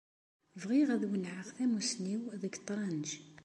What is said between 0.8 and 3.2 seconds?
ad wennεeɣ tamusni-w deg ṭṭrenǧ.